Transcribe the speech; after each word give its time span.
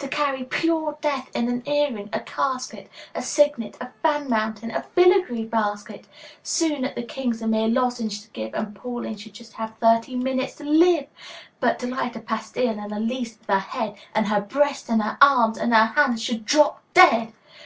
To 0.00 0.06
carry 0.08 0.44
pure 0.44 0.98
death 1.00 1.30
in 1.34 1.48
an 1.48 1.62
earring, 1.66 2.10
a 2.12 2.20
casket, 2.20 2.90
A 3.14 3.22
signet, 3.22 3.74
a 3.80 3.88
fan 4.02 4.28
mount, 4.28 4.62
a 4.62 4.82
filigree 4.94 5.46
basket! 5.46 6.02
20 6.04 6.08
Soon, 6.42 6.84
at 6.84 6.94
the 6.94 7.02
King's, 7.02 7.40
a 7.40 7.46
mere 7.46 7.68
lozenge 7.68 8.20
to 8.20 8.28
give 8.34 8.52
And 8.52 8.74
Pauline 8.76 9.16
should 9.16 9.30
have 9.38 9.48
just 9.80 9.80
thirty 9.80 10.14
minutes 10.14 10.56
to 10.56 10.64
live! 10.64 11.06
But 11.58 11.78
to 11.78 11.86
light 11.86 12.16
a 12.16 12.20
pastille, 12.20 12.78
and 12.78 12.92
Elise, 12.92 13.38
with 13.38 13.48
her 13.48 13.60
head 13.60 13.96
And 14.14 14.26
her 14.28 14.42
breast 14.42 14.90
and 14.90 15.00
her 15.02 15.16
arms 15.22 15.56
and 15.56 15.74
her 15.74 15.86
hands, 15.86 16.22
should 16.22 16.44
drop 16.44 16.82
dead! 16.92 17.32